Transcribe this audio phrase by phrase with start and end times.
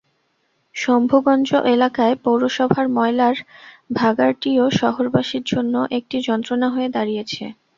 [0.75, 3.35] শম্ভুগঞ্জ এলাকায় পৌরসভার ময়লার
[3.93, 7.43] ভাগাড়টিও শহরবাসীর জন্য একটি যন্ত্রণা হয়ে দাঁড়িয়েছে।